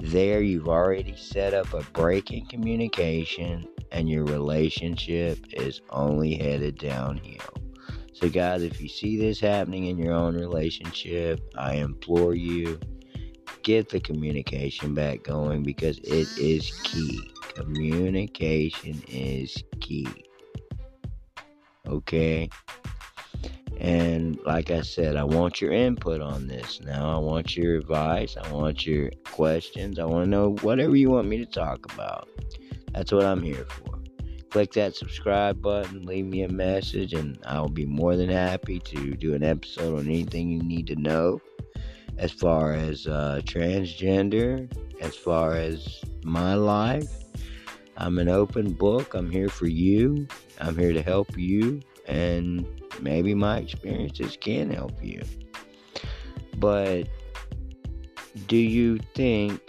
There, 0.00 0.42
you've 0.42 0.68
already 0.68 1.16
set 1.16 1.54
up 1.54 1.72
a 1.72 1.82
break 1.92 2.32
in 2.32 2.44
communication, 2.46 3.68
and 3.92 4.08
your 4.08 4.24
relationship 4.24 5.38
is 5.52 5.80
only 5.90 6.34
headed 6.34 6.78
downhill. 6.78 7.54
So, 8.12 8.28
guys, 8.28 8.62
if 8.62 8.80
you 8.80 8.88
see 8.88 9.16
this 9.16 9.40
happening 9.40 9.86
in 9.86 9.98
your 9.98 10.12
own 10.12 10.34
relationship, 10.34 11.40
I 11.56 11.76
implore 11.76 12.34
you 12.34 12.80
get 13.64 13.88
the 13.88 13.98
communication 13.98 14.94
back 14.94 15.22
going 15.24 15.62
because 15.62 15.98
it 16.00 16.28
is 16.38 16.70
key. 16.84 17.32
Communication 17.54 19.02
is 19.08 19.56
key. 19.80 20.06
Okay? 21.88 22.48
And 23.78 24.38
like 24.46 24.70
I 24.70 24.82
said, 24.82 25.16
I 25.16 25.24
want 25.24 25.60
your 25.60 25.72
input 25.72 26.20
on 26.20 26.46
this 26.46 26.80
now. 26.80 27.16
I 27.16 27.18
want 27.18 27.56
your 27.56 27.76
advice. 27.76 28.36
I 28.36 28.52
want 28.52 28.86
your 28.86 29.10
questions. 29.24 29.98
I 29.98 30.04
want 30.04 30.24
to 30.24 30.30
know 30.30 30.56
whatever 30.60 30.94
you 30.94 31.10
want 31.10 31.26
me 31.26 31.38
to 31.38 31.46
talk 31.46 31.92
about. 31.92 32.28
That's 32.92 33.12
what 33.12 33.24
I'm 33.24 33.42
here 33.42 33.66
for. 33.68 33.98
Click 34.50 34.72
that 34.74 34.94
subscribe 34.94 35.60
button, 35.60 36.06
leave 36.06 36.26
me 36.26 36.42
a 36.42 36.48
message, 36.48 37.12
and 37.12 37.36
I'll 37.44 37.68
be 37.68 37.86
more 37.86 38.14
than 38.14 38.28
happy 38.28 38.78
to 38.78 39.16
do 39.16 39.34
an 39.34 39.42
episode 39.42 39.98
on 39.98 40.06
anything 40.06 40.48
you 40.48 40.62
need 40.62 40.86
to 40.88 40.96
know 40.96 41.40
as 42.18 42.32
far 42.32 42.72
as 42.72 43.06
uh, 43.06 43.40
transgender, 43.44 44.70
as 45.00 45.16
far 45.16 45.54
as 45.54 46.00
my 46.24 46.54
life. 46.54 47.10
I'm 47.96 48.18
an 48.18 48.28
open 48.28 48.72
book. 48.72 49.14
I'm 49.14 49.30
here 49.30 49.48
for 49.48 49.66
you. 49.66 50.26
I'm 50.60 50.76
here 50.76 50.92
to 50.92 51.02
help 51.02 51.36
you. 51.36 51.80
And 52.06 52.66
maybe 53.00 53.34
my 53.34 53.58
experiences 53.58 54.36
can 54.40 54.70
help 54.70 55.02
you. 55.02 55.22
But 56.56 57.08
do 58.46 58.56
you 58.56 58.98
think 59.14 59.60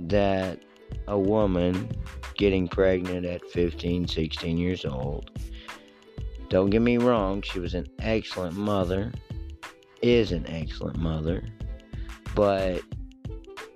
that 0.00 0.60
a 1.08 1.18
woman 1.18 1.88
getting 2.36 2.68
pregnant 2.68 3.24
at 3.24 3.44
15, 3.50 4.06
16 4.06 4.58
years 4.58 4.84
old, 4.84 5.30
don't 6.48 6.70
get 6.70 6.82
me 6.82 6.98
wrong, 6.98 7.42
she 7.42 7.58
was 7.58 7.74
an 7.74 7.86
excellent 7.98 8.56
mother, 8.56 9.12
is 10.02 10.32
an 10.32 10.46
excellent 10.48 10.98
mother, 10.98 11.42
but 12.36 12.82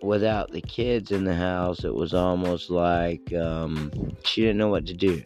without 0.02 0.52
the 0.52 0.60
kids 0.60 1.10
in 1.10 1.24
the 1.24 1.34
house, 1.34 1.82
it 1.82 1.94
was 1.94 2.12
almost 2.12 2.70
like 2.70 3.32
um, 3.32 3.90
she 4.22 4.42
didn't 4.42 4.58
know 4.58 4.68
what 4.68 4.86
to 4.86 4.94
do. 4.94 5.22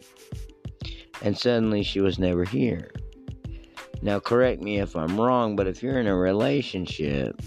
And 1.21 1.37
suddenly 1.37 1.83
she 1.83 1.99
was 1.99 2.17
never 2.17 2.45
here. 2.45 2.91
Now, 4.01 4.19
correct 4.19 4.61
me 4.61 4.79
if 4.79 4.95
I'm 4.95 5.19
wrong, 5.19 5.55
but 5.55 5.67
if 5.67 5.83
you're 5.83 5.99
in 5.99 6.07
a 6.07 6.15
relationship 6.15 7.41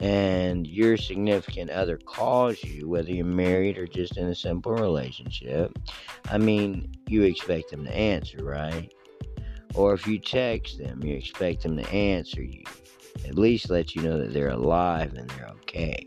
and 0.00 0.66
your 0.66 0.96
significant 0.96 1.70
other 1.70 1.96
calls 1.96 2.62
you, 2.64 2.88
whether 2.88 3.10
you're 3.10 3.24
married 3.24 3.78
or 3.78 3.86
just 3.86 4.16
in 4.16 4.26
a 4.26 4.34
simple 4.34 4.72
relationship, 4.72 5.78
I 6.28 6.38
mean, 6.38 6.90
you 7.06 7.22
expect 7.22 7.70
them 7.70 7.84
to 7.84 7.94
answer, 7.94 8.38
right? 8.42 8.92
Or 9.74 9.94
if 9.94 10.08
you 10.08 10.18
text 10.18 10.78
them, 10.78 11.04
you 11.04 11.14
expect 11.14 11.62
them 11.62 11.76
to 11.76 11.88
answer 11.90 12.42
you. 12.42 12.64
At 13.26 13.36
least 13.36 13.70
let 13.70 13.94
you 13.94 14.02
know 14.02 14.18
that 14.18 14.32
they're 14.32 14.50
alive 14.50 15.14
and 15.14 15.28
they're 15.30 15.48
okay. 15.62 16.06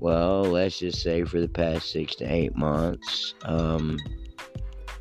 well, 0.00 0.42
let's 0.42 0.78
just 0.78 1.02
say 1.02 1.24
for 1.24 1.40
the 1.40 1.48
past 1.48 1.90
six 1.90 2.14
to 2.16 2.24
eight 2.24 2.56
months, 2.56 3.34
um, 3.42 3.98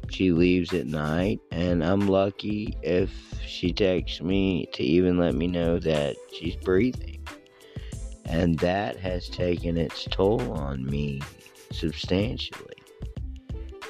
she 0.09 0.31
leaves 0.31 0.73
at 0.73 0.87
night, 0.87 1.39
and 1.51 1.83
I'm 1.83 2.07
lucky 2.07 2.77
if 2.81 3.11
she 3.45 3.73
texts 3.73 4.21
me 4.21 4.67
to 4.73 4.83
even 4.83 5.17
let 5.17 5.35
me 5.35 5.47
know 5.47 5.79
that 5.79 6.15
she's 6.33 6.55
breathing. 6.55 7.25
And 8.25 8.57
that 8.59 8.97
has 8.97 9.29
taken 9.29 9.77
its 9.77 10.05
toll 10.05 10.51
on 10.53 10.85
me 10.85 11.21
substantially. 11.71 12.73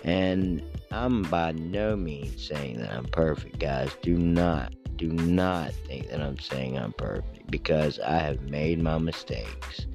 And 0.03 0.61
I'm 0.91 1.23
by 1.23 1.51
no 1.53 1.95
means 1.95 2.47
saying 2.47 2.79
that 2.79 2.91
I'm 2.91 3.05
perfect, 3.05 3.59
guys. 3.59 3.91
Do 4.01 4.17
not, 4.17 4.73
do 4.97 5.07
not 5.11 5.71
think 5.87 6.09
that 6.09 6.21
I'm 6.21 6.39
saying 6.39 6.77
I'm 6.77 6.93
perfect 6.93 7.51
because 7.51 7.99
I 7.99 8.17
have 8.17 8.41
made 8.49 8.81
my 8.81 8.97
mistakes. 8.97 9.87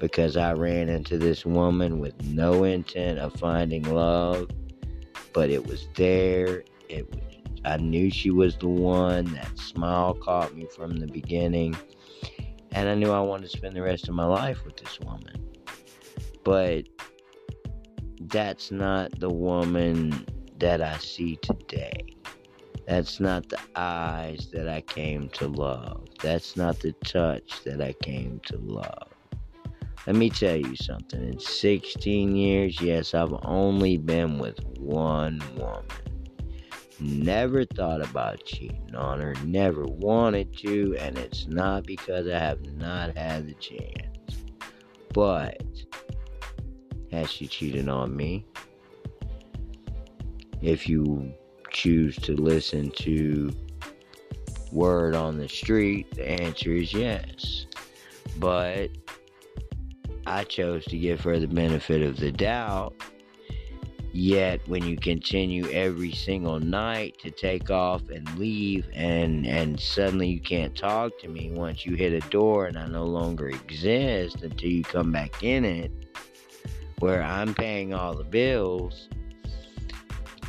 Because 0.00 0.36
I 0.36 0.52
ran 0.52 0.88
into 0.88 1.18
this 1.18 1.44
woman 1.44 1.98
with 1.98 2.20
no 2.24 2.64
intent 2.64 3.18
of 3.18 3.34
finding 3.34 3.82
love, 3.82 4.48
but 5.34 5.50
it 5.50 5.66
was 5.66 5.88
there. 5.94 6.64
It 6.88 7.06
I 7.64 7.76
knew 7.76 8.10
she 8.10 8.30
was 8.30 8.56
the 8.56 8.68
one. 8.68 9.26
That 9.34 9.58
smile 9.58 10.14
caught 10.14 10.54
me 10.54 10.66
from 10.74 10.96
the 10.96 11.06
beginning. 11.06 11.76
And 12.72 12.88
I 12.88 12.94
knew 12.94 13.10
I 13.10 13.20
wanted 13.20 13.50
to 13.50 13.56
spend 13.56 13.76
the 13.76 13.82
rest 13.82 14.08
of 14.08 14.14
my 14.14 14.24
life 14.24 14.64
with 14.64 14.76
this 14.76 14.98
woman. 15.00 15.46
But 16.44 16.84
that's 18.22 18.70
not 18.70 19.18
the 19.18 19.28
woman 19.28 20.26
that 20.58 20.80
I 20.80 20.96
see 20.98 21.36
today. 21.36 22.00
That's 22.86 23.20
not 23.20 23.48
the 23.48 23.58
eyes 23.76 24.48
that 24.52 24.68
I 24.68 24.80
came 24.80 25.28
to 25.30 25.46
love. 25.46 26.08
That's 26.22 26.56
not 26.56 26.80
the 26.80 26.92
touch 27.04 27.62
that 27.64 27.80
I 27.80 27.92
came 28.02 28.40
to 28.46 28.58
love. 28.58 29.12
Let 30.06 30.16
me 30.16 30.30
tell 30.30 30.56
you 30.56 30.74
something. 30.76 31.22
In 31.22 31.38
16 31.38 32.34
years, 32.34 32.80
yes, 32.80 33.14
I've 33.14 33.34
only 33.42 33.96
been 33.96 34.38
with 34.38 34.58
one 34.78 35.40
woman. 35.56 35.84
Never 36.98 37.64
thought 37.64 38.02
about 38.02 38.44
cheating 38.44 38.94
on 38.94 39.20
her, 39.20 39.34
never 39.44 39.84
wanted 39.84 40.56
to, 40.58 40.96
and 40.98 41.16
it's 41.16 41.46
not 41.46 41.86
because 41.86 42.26
I 42.26 42.38
have 42.38 42.60
not 42.76 43.16
had 43.16 43.46
the 43.46 43.54
chance. 43.54 44.36
But 45.14 45.62
has 47.10 47.30
she 47.30 47.46
cheated 47.46 47.88
on 47.88 48.14
me? 48.16 48.44
If 50.60 50.88
you 50.88 51.32
choose 51.70 52.16
to 52.16 52.34
listen 52.34 52.90
to 52.92 53.50
word 54.72 55.14
on 55.14 55.36
the 55.36 55.48
street, 55.48 56.14
the 56.14 56.28
answer 56.28 56.72
is 56.72 56.92
yes. 56.92 57.66
But 58.38 58.90
I 60.26 60.44
chose 60.44 60.84
to 60.86 60.98
give 60.98 61.20
her 61.22 61.38
the 61.38 61.48
benefit 61.48 62.02
of 62.02 62.16
the 62.18 62.32
doubt. 62.32 62.94
Yet 64.12 64.60
when 64.66 64.84
you 64.84 64.96
continue 64.96 65.70
every 65.70 66.12
single 66.12 66.58
night 66.58 67.16
to 67.20 67.30
take 67.30 67.70
off 67.70 68.02
and 68.10 68.28
leave 68.38 68.88
and 68.92 69.46
and 69.46 69.78
suddenly 69.78 70.26
you 70.26 70.40
can't 70.40 70.74
talk 70.74 71.16
to 71.20 71.28
me 71.28 71.52
once 71.52 71.86
you 71.86 71.94
hit 71.94 72.12
a 72.12 72.28
door 72.28 72.66
and 72.66 72.76
I 72.76 72.88
no 72.88 73.04
longer 73.04 73.48
exist 73.48 74.42
until 74.42 74.68
you 74.68 74.82
come 74.82 75.12
back 75.12 75.44
in 75.44 75.64
it 75.64 75.92
where 76.98 77.22
I'm 77.22 77.54
paying 77.54 77.94
all 77.94 78.14
the 78.14 78.24
bills 78.24 79.08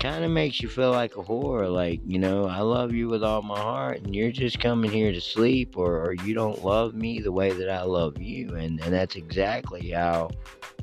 kind 0.02 0.26
of 0.26 0.32
makes 0.32 0.60
you 0.62 0.68
feel 0.68 0.90
like 0.90 1.16
a 1.16 1.22
whore. 1.22 1.72
Like, 1.72 2.02
you 2.08 2.18
know, 2.18 2.48
I 2.48 2.62
love 2.62 2.92
you 2.92 3.08
with 3.08 3.24
all 3.24 3.44
my 3.44 3.60
heart, 3.60 4.02
and 4.02 4.16
you're 4.16 4.32
just 4.32 4.60
coming 4.60 4.90
here 4.90 5.12
to 5.12 5.22
sleep, 5.22 5.78
or, 5.78 6.04
or 6.04 6.14
you 6.26 6.34
don't 6.34 6.66
love 6.66 6.96
me 6.96 7.20
the 7.20 7.32
way 7.32 7.52
that 7.52 7.70
I 7.70 7.84
love 7.84 8.20
you. 8.20 8.56
And, 8.56 8.82
and 8.82 8.92
that's 8.92 9.16
exactly 9.16 9.92
how 9.92 10.32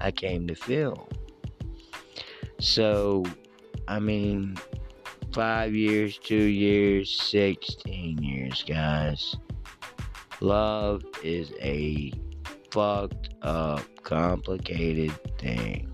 I 0.00 0.12
came 0.12 0.46
to 0.46 0.54
feel. 0.54 1.08
So, 2.60 3.24
I 3.88 3.98
mean, 3.98 4.56
five 5.32 5.74
years, 5.74 6.16
two 6.18 6.36
years, 6.36 7.20
16 7.20 8.22
years, 8.22 8.62
guys. 8.62 9.34
Love 10.40 11.02
is 11.24 11.52
a 11.60 12.12
fucked 12.70 13.30
up, 13.42 13.82
complicated 14.04 15.12
thing. 15.38 15.92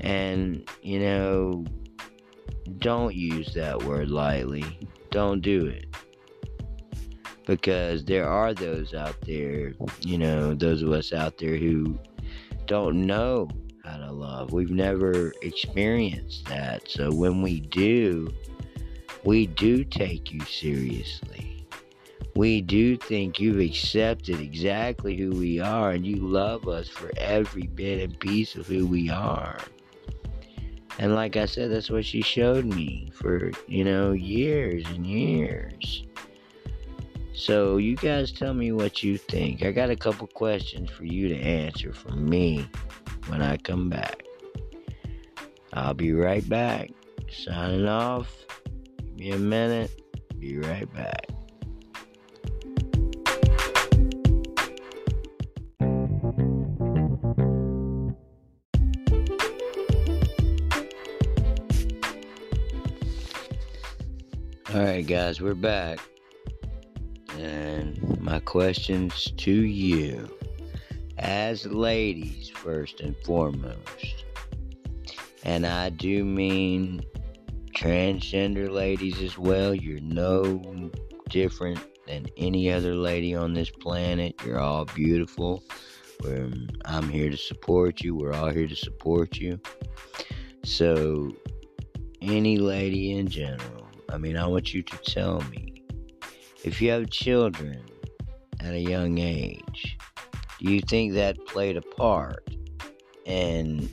And, 0.00 0.68
you 0.82 1.00
know, 1.00 1.64
don't 2.78 3.14
use 3.14 3.52
that 3.54 3.82
word 3.82 4.10
lightly. 4.10 4.78
Don't 5.10 5.40
do 5.40 5.66
it. 5.66 5.86
Because 7.46 8.04
there 8.04 8.28
are 8.28 8.54
those 8.54 8.94
out 8.94 9.16
there, 9.26 9.74
you 10.00 10.18
know, 10.18 10.54
those 10.54 10.82
of 10.82 10.90
us 10.92 11.12
out 11.12 11.38
there 11.38 11.56
who 11.56 11.98
don't 12.66 13.06
know 13.06 13.48
how 13.84 13.98
to 13.98 14.12
love. 14.12 14.52
We've 14.52 14.70
never 14.70 15.32
experienced 15.42 16.46
that. 16.46 16.88
So 16.88 17.12
when 17.12 17.42
we 17.42 17.60
do, 17.60 18.32
we 19.24 19.46
do 19.46 19.84
take 19.84 20.32
you 20.32 20.40
seriously. 20.40 21.66
We 22.36 22.62
do 22.62 22.96
think 22.96 23.38
you've 23.38 23.60
accepted 23.60 24.40
exactly 24.40 25.16
who 25.16 25.30
we 25.30 25.60
are 25.60 25.90
and 25.92 26.04
you 26.04 26.16
love 26.16 26.66
us 26.66 26.88
for 26.88 27.12
every 27.16 27.68
bit 27.68 28.02
and 28.02 28.18
piece 28.18 28.56
of 28.56 28.66
who 28.66 28.86
we 28.86 29.08
are. 29.08 29.58
And 30.98 31.14
like 31.14 31.36
I 31.36 31.46
said, 31.46 31.70
that's 31.70 31.90
what 31.90 32.04
she 32.04 32.22
showed 32.22 32.64
me 32.64 33.10
for, 33.14 33.50
you 33.66 33.84
know, 33.84 34.12
years 34.12 34.84
and 34.86 35.06
years. 35.06 36.04
So 37.32 37.78
you 37.78 37.96
guys 37.96 38.30
tell 38.30 38.54
me 38.54 38.70
what 38.70 39.02
you 39.02 39.18
think. 39.18 39.64
I 39.64 39.72
got 39.72 39.90
a 39.90 39.96
couple 39.96 40.28
questions 40.28 40.90
for 40.90 41.04
you 41.04 41.28
to 41.28 41.36
answer 41.36 41.92
for 41.92 42.12
me 42.12 42.68
when 43.26 43.42
I 43.42 43.56
come 43.56 43.90
back. 43.90 44.22
I'll 45.72 45.94
be 45.94 46.12
right 46.12 46.48
back. 46.48 46.90
Signing 47.28 47.86
off. 47.86 48.32
Give 49.16 49.16
me 49.16 49.30
a 49.32 49.38
minute. 49.38 50.00
Be 50.38 50.58
right 50.58 50.92
back. 50.94 51.26
Alright, 64.74 65.06
guys, 65.06 65.40
we're 65.40 65.54
back. 65.54 66.00
And 67.38 68.20
my 68.20 68.40
questions 68.40 69.30
to 69.36 69.52
you, 69.52 70.28
as 71.16 71.64
ladies, 71.64 72.48
first 72.48 72.98
and 72.98 73.14
foremost, 73.18 74.24
and 75.44 75.64
I 75.64 75.90
do 75.90 76.24
mean 76.24 77.04
transgender 77.70 78.68
ladies 78.68 79.22
as 79.22 79.38
well. 79.38 79.76
You're 79.76 80.00
no 80.00 80.90
different 81.28 81.78
than 82.08 82.26
any 82.36 82.72
other 82.72 82.96
lady 82.96 83.32
on 83.32 83.54
this 83.54 83.70
planet. 83.70 84.34
You're 84.44 84.58
all 84.58 84.86
beautiful. 84.86 85.62
We're, 86.24 86.50
I'm 86.84 87.08
here 87.08 87.30
to 87.30 87.36
support 87.36 88.00
you. 88.00 88.16
We're 88.16 88.34
all 88.34 88.50
here 88.50 88.66
to 88.66 88.76
support 88.76 89.36
you. 89.36 89.60
So, 90.64 91.32
any 92.20 92.58
lady 92.58 93.12
in 93.12 93.28
general 93.28 93.73
I 94.14 94.16
mean, 94.16 94.36
I 94.36 94.46
want 94.46 94.72
you 94.72 94.80
to 94.80 94.96
tell 94.98 95.40
me 95.50 95.82
if 96.62 96.80
you 96.80 96.92
have 96.92 97.10
children 97.10 97.82
at 98.60 98.72
a 98.72 98.78
young 98.78 99.18
age, 99.18 99.98
do 100.60 100.72
you 100.72 100.80
think 100.82 101.14
that 101.14 101.44
played 101.46 101.76
a 101.76 101.82
part 101.82 102.48
in 103.24 103.90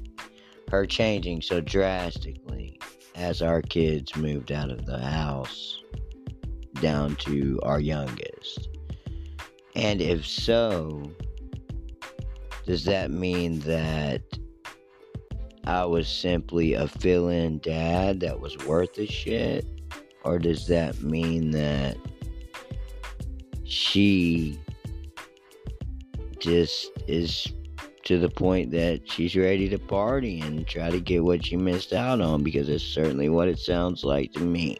her 0.69 0.86
changing 0.86 1.41
so 1.41 1.60
drastically 1.60 2.79
as 3.15 3.41
our 3.41 3.63
kids 3.63 4.15
moved 4.15 4.51
out 4.51 4.69
of 4.69 4.86
the 4.86 4.99
house 4.99 5.81
down 6.81 7.15
to 7.15 7.60
our 7.63 7.79
youngest? 7.79 8.69
And 9.75 10.03
if 10.03 10.23
so, 10.27 11.01
does 12.67 12.86
that 12.86 13.10
mean 13.10 13.60
that 13.62 14.21
I 15.65 15.84
was 15.86 16.07
simply 16.07 16.75
a 16.75 16.88
fill 16.88 17.29
in 17.29 17.57
dad 17.57 18.19
that 18.19 18.39
was 18.39 18.55
worth 18.67 18.99
a 18.99 19.07
shit? 19.07 19.65
Or 20.23 20.39
does 20.39 20.67
that 20.67 21.01
mean 21.01 21.51
that 21.51 21.97
she 23.63 24.60
just 26.39 26.91
is 27.07 27.51
to 28.03 28.19
the 28.19 28.29
point 28.29 28.71
that 28.71 29.10
she's 29.10 29.36
ready 29.36 29.69
to 29.69 29.77
party 29.77 30.41
and 30.41 30.67
try 30.67 30.89
to 30.89 30.99
get 30.99 31.23
what 31.23 31.45
she 31.45 31.57
missed 31.57 31.93
out 31.93 32.21
on? 32.21 32.43
Because 32.43 32.69
it's 32.69 32.84
certainly 32.84 33.29
what 33.29 33.47
it 33.47 33.60
sounds 33.60 34.03
like 34.03 34.34
to 34.34 34.41
me. 34.41 34.77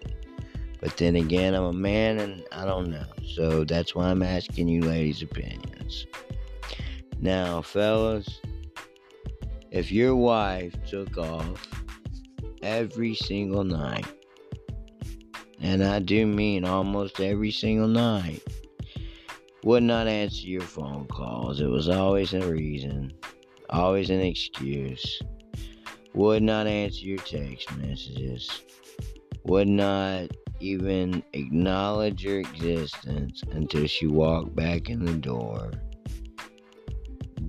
But 0.80 0.98
then 0.98 1.16
again, 1.16 1.54
I'm 1.54 1.64
a 1.64 1.74
man 1.74 2.20
and 2.20 2.44
I 2.52 2.66
don't 2.66 2.90
know. 2.90 3.06
So 3.36 3.64
that's 3.64 3.96
why 3.96 4.10
I'm 4.10 4.24
asking 4.24 4.68
you 4.68 4.82
ladies' 4.82 5.22
opinions. 5.22 6.08
Now, 7.20 7.62
fellas, 7.62 8.42
if 9.70 9.92
your 9.92 10.16
wife 10.16 10.74
took 10.88 11.18
off 11.18 11.68
every 12.64 13.16
single 13.16 13.64
night 13.64 14.08
and 15.62 15.84
I 15.84 16.00
do 16.00 16.26
mean 16.26 16.66
almost 16.66 17.20
every 17.20 17.52
single 17.52 17.88
night, 17.88 18.42
would 19.64 19.84
not 19.84 20.08
answer 20.08 20.48
your 20.48 20.62
phone 20.62 21.06
calls. 21.06 21.62
It 21.62 21.70
was 21.70 21.88
always 21.88 22.34
a 22.34 22.42
reason. 22.42 23.14
always 23.70 24.10
an 24.10 24.20
excuse. 24.20 25.22
Would 26.14 26.44
not 26.44 26.68
answer 26.68 27.06
your 27.06 27.20
text 27.20 27.74
messages. 27.78 28.64
Would 29.46 29.70
not 29.70 30.32
even 30.60 31.24
acknowledge 31.34 32.24
your 32.24 32.40
existence 32.40 33.42
until 33.52 33.88
she 33.88 34.08
walked 34.08 34.56
back 34.56 34.90
in 34.90 35.06
the 35.06 35.14
door. 35.14 35.72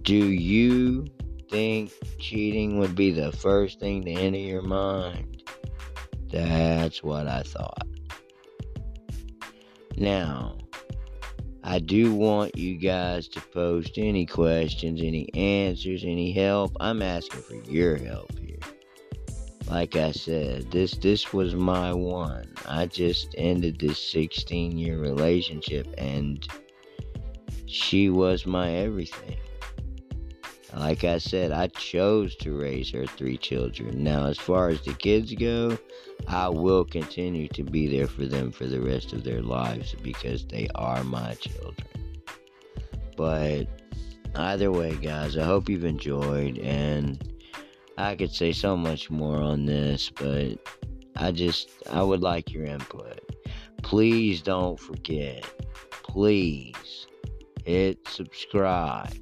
Do 0.03 0.15
you 0.15 1.07
think 1.51 1.93
cheating 2.19 2.79
would 2.79 2.95
be 2.95 3.11
the 3.11 3.33
first 3.33 3.81
thing 3.81 4.05
to 4.05 4.13
enter 4.13 4.39
your 4.39 4.63
mind? 4.63 5.43
That's 6.31 7.03
what 7.03 7.27
I 7.27 7.43
thought. 7.43 7.87
Now, 10.03 10.59
I 11.63 11.79
do 11.79 12.13
want 12.13 12.57
you 12.59 12.77
guys 12.77 13.29
to 13.29 13.41
post 13.41 13.99
any 13.99 14.27
questions, 14.27 15.01
any 15.01 15.33
answers, 15.33 16.03
any 16.03 16.33
help. 16.33 16.77
I'm 16.81 17.03
asking 17.03 17.43
for 17.43 17.71
your 17.71 17.99
help 17.99 18.37
here. 18.37 18.59
Like 19.69 19.95
I 19.95 20.11
said, 20.11 20.73
this 20.73 20.97
this 20.97 21.33
was 21.33 21.55
my 21.55 21.93
one. 21.93 22.53
I 22.67 22.87
just 22.87 23.37
ended 23.39 23.79
this 23.79 24.01
16 24.11 24.77
year 24.77 24.99
relationship 24.99 25.87
and 25.97 26.45
she 27.67 28.11
was 28.11 28.45
my 28.45 28.73
everything. 28.73 29.37
Like 30.75 31.05
I 31.05 31.19
said, 31.19 31.53
I 31.53 31.67
chose 31.69 32.35
to 32.37 32.59
raise 32.59 32.91
her 32.93 33.07
three 33.07 33.37
children. 33.37 34.03
Now, 34.03 34.27
as 34.27 34.39
far 34.39 34.71
as 34.71 34.81
the 34.81 34.95
kids 34.95 35.35
go, 35.35 35.77
I 36.27 36.49
will 36.49 36.85
continue 36.85 37.49
to 37.49 37.63
be 37.63 37.95
there 37.95 38.07
for 38.07 38.25
them 38.25 38.51
for 38.51 38.65
the 38.65 38.81
rest 38.81 39.13
of 39.13 39.23
their 39.23 39.43
lives 39.43 39.95
because 40.03 40.47
they 40.47 40.69
are 40.75 41.05
my 41.05 41.35
children. 41.35 42.23
But 43.17 43.67
either 44.35 44.73
way, 44.73 44.97
guys, 44.97 45.37
I 45.37 45.45
hope 45.45 45.69
you've 45.69 45.85
enjoyed. 45.85 46.59
And 46.59 47.23
I 47.99 48.17
could 48.17 48.33
say 48.33 48.53
so 48.53 48.75
much 48.75 49.11
more 49.11 49.37
on 49.37 49.67
this, 49.67 50.09
but 50.09 50.59
I 51.17 51.33
just, 51.33 51.71
I 51.91 52.03
would 52.03 52.23
like 52.23 52.51
your 52.51 52.65
input. 52.65 53.21
Please 53.83 54.41
don't 54.41 54.81
forget, 54.81 55.45
please 55.91 57.07
hit 57.65 58.09
subscribe 58.09 59.13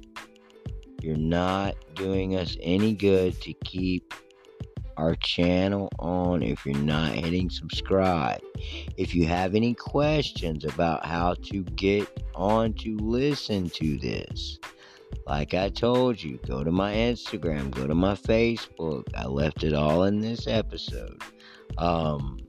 you're 1.03 1.15
not 1.17 1.75
doing 1.95 2.35
us 2.35 2.57
any 2.61 2.93
good 2.93 3.39
to 3.41 3.53
keep 3.65 4.13
our 4.97 5.15
channel 5.15 5.89
on 5.99 6.43
if 6.43 6.65
you're 6.65 6.75
not 6.75 7.11
hitting 7.11 7.49
subscribe. 7.49 8.41
If 8.97 9.15
you 9.15 9.25
have 9.25 9.55
any 9.55 9.73
questions 9.73 10.65
about 10.65 11.05
how 11.05 11.35
to 11.51 11.63
get 11.63 12.23
on 12.35 12.73
to 12.75 12.97
listen 12.97 13.69
to 13.71 13.97
this, 13.97 14.59
like 15.27 15.53
I 15.53 15.69
told 15.69 16.21
you, 16.21 16.39
go 16.45 16.63
to 16.63 16.71
my 16.71 16.93
Instagram, 16.93 17.71
go 17.71 17.87
to 17.87 17.95
my 17.95 18.13
Facebook. 18.13 19.07
I 19.15 19.25
left 19.25 19.63
it 19.63 19.73
all 19.73 20.03
in 20.03 20.19
this 20.19 20.47
episode. 20.47 21.21
Um, 21.77 22.39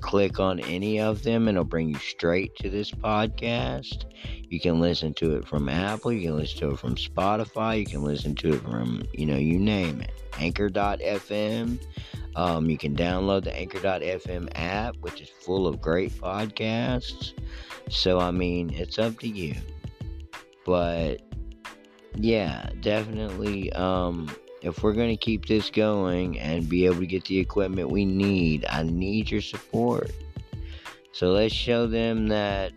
click 0.00 0.40
on 0.40 0.60
any 0.60 1.00
of 1.00 1.22
them 1.22 1.48
and 1.48 1.56
it'll 1.56 1.64
bring 1.64 1.88
you 1.88 1.98
straight 1.98 2.54
to 2.56 2.70
this 2.70 2.90
podcast. 2.90 4.04
You 4.48 4.60
can 4.60 4.80
listen 4.80 5.14
to 5.14 5.36
it 5.36 5.46
from 5.46 5.68
Apple, 5.68 6.12
you 6.12 6.28
can 6.28 6.36
listen 6.36 6.58
to 6.60 6.70
it 6.70 6.78
from 6.78 6.96
Spotify, 6.96 7.78
you 7.80 7.86
can 7.86 8.02
listen 8.02 8.34
to 8.36 8.54
it 8.54 8.62
from, 8.62 9.02
you 9.12 9.26
know, 9.26 9.36
you 9.36 9.58
name 9.58 10.00
it. 10.00 10.12
Anchor.fm. 10.38 11.80
Um, 12.36 12.70
you 12.70 12.78
can 12.78 12.94
download 12.94 13.44
the 13.44 13.54
Anchor.fm 13.54 14.50
app, 14.54 14.96
which 15.00 15.20
is 15.20 15.28
full 15.28 15.66
of 15.66 15.80
great 15.80 16.12
podcasts. 16.12 17.32
So, 17.88 18.20
I 18.20 18.30
mean, 18.30 18.70
it's 18.70 18.98
up 18.98 19.18
to 19.20 19.28
you. 19.28 19.54
But, 20.64 21.22
yeah, 22.14 22.70
definitely. 22.80 23.72
Um, 23.72 24.30
if 24.62 24.82
we're 24.82 24.92
going 24.92 25.10
to 25.10 25.16
keep 25.16 25.46
this 25.46 25.70
going 25.70 26.38
and 26.38 26.68
be 26.68 26.86
able 26.86 27.00
to 27.00 27.06
get 27.06 27.24
the 27.24 27.38
equipment 27.38 27.90
we 27.90 28.04
need, 28.04 28.66
I 28.68 28.82
need 28.82 29.30
your 29.30 29.40
support. 29.40 30.10
So 31.12 31.32
let's 31.32 31.54
show 31.54 31.86
them 31.86 32.28
that, 32.28 32.72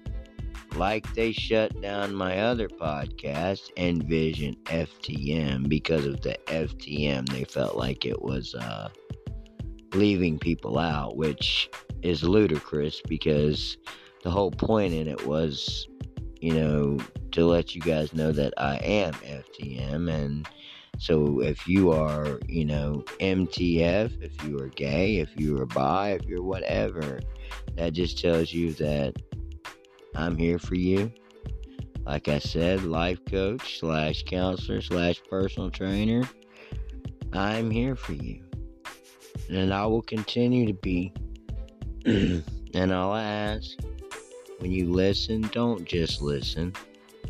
like 0.76 1.14
they 1.14 1.32
shut 1.32 1.80
down 1.82 2.16
my 2.16 2.40
other 2.40 2.68
podcast, 2.68 3.70
Envision 3.78 4.56
FTM, 4.66 5.70
because 5.70 6.06
of 6.06 6.22
the 6.22 6.38
FTM, 6.48 7.30
they 7.30 7.44
felt 7.44 7.76
like 7.76 8.06
it 8.06 8.22
was 8.22 8.56
uh, 8.56 8.90
leaving 9.94 10.40
people 10.40 10.80
out, 10.80 11.16
which 11.16 11.70
is 12.02 12.24
ludicrous 12.24 13.02
because 13.08 13.78
the 14.24 14.32
whole 14.32 14.52
point 14.52 14.94
in 14.94 15.08
it 15.08 15.28
was, 15.28 15.88
you 16.42 16.54
know, 16.54 16.98
to 17.32 17.46
let 17.46 17.76
you 17.76 17.82
guys 17.82 18.14
know 18.14 18.32
that 18.32 18.54
I 18.58 18.78
am 18.78 19.14
FTM 19.14 20.10
and 20.10 20.48
so 21.00 21.42
if 21.42 21.68
you 21.68 21.92
are, 21.92 22.40
you 22.48 22.66
know, 22.66 23.04
MTF, 23.20 24.22
if 24.22 24.44
you 24.44 24.60
are 24.60 24.70
gay, 24.70 25.18
if 25.18 25.30
you 25.36 25.60
are 25.60 25.66
bi, 25.66 26.12
if 26.12 26.26
you're 26.26 26.44
whatever, 26.44 27.20
that 27.76 27.94
just 27.94 28.20
tells 28.20 28.54
you 28.54 28.74
that 28.74 29.16
I'm 30.16 30.38
here 30.38 30.60
for 30.60 30.76
you. 30.76 31.12
Like 32.06 32.28
I 32.28 32.40
said, 32.40 32.84
life 32.84 33.20
coach 33.26 33.80
slash 33.80 34.24
counselor 34.24 34.82
slash 34.82 35.22
personal 35.30 35.72
trainer. 35.72 36.24
I'm 37.32 37.72
here 37.72 37.96
for 37.96 38.14
you. 38.14 38.42
And 39.50 39.74
I 39.74 39.86
will 39.86 40.02
continue 40.02 40.68
to 40.68 40.74
be. 40.74 41.12
and 42.06 42.92
all 42.92 43.14
I 43.14 43.24
ask 43.24 43.78
when 44.60 44.72
you 44.72 44.92
listen, 44.92 45.42
don't 45.52 45.86
just 45.86 46.22
listen. 46.22 46.74